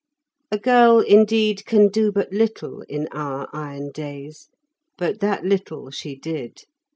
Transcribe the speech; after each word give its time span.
A 0.51 0.57
girl, 0.57 0.99
indeed, 1.01 1.63
can 1.67 1.87
do 1.87 2.11
but 2.11 2.33
little 2.33 2.81
in 2.89 3.07
our 3.11 3.47
iron 3.53 3.91
days, 3.91 4.49
but 4.97 5.19
that 5.19 5.45
little 5.45 5.91
she 5.91 6.15
did. 6.15 6.63